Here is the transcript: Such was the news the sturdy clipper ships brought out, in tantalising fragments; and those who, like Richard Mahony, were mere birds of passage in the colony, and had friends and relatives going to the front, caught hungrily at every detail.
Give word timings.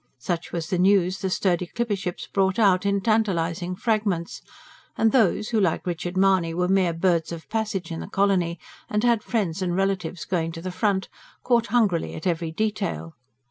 Such 0.17 0.51
was 0.51 0.71
the 0.71 0.79
news 0.79 1.19
the 1.19 1.29
sturdy 1.29 1.67
clipper 1.67 1.95
ships 1.95 2.25
brought 2.25 2.57
out, 2.57 2.87
in 2.87 3.01
tantalising 3.01 3.75
fragments; 3.75 4.41
and 4.97 5.11
those 5.11 5.49
who, 5.49 5.59
like 5.59 5.85
Richard 5.85 6.17
Mahony, 6.17 6.55
were 6.55 6.67
mere 6.67 6.91
birds 6.91 7.31
of 7.31 7.47
passage 7.51 7.91
in 7.91 7.99
the 7.99 8.07
colony, 8.07 8.57
and 8.89 9.03
had 9.03 9.21
friends 9.21 9.61
and 9.61 9.75
relatives 9.75 10.25
going 10.25 10.53
to 10.53 10.61
the 10.63 10.71
front, 10.71 11.07
caught 11.43 11.67
hungrily 11.67 12.15
at 12.15 12.25
every 12.25 12.51
detail. 12.51 13.13